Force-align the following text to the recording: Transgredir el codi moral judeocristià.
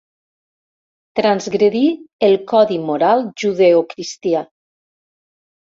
Transgredir 1.19 1.83
el 2.29 2.35
codi 2.53 2.81
moral 2.89 3.25
judeocristià. 3.45 4.45